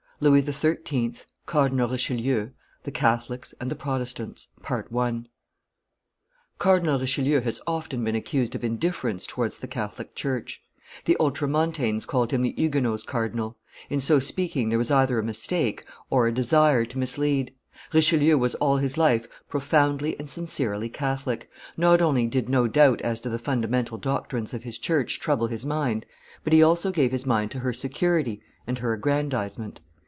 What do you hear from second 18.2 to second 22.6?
was all his life profoundly and sincerely Catholic; not only did